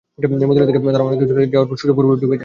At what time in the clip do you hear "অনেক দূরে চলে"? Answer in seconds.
1.09-1.53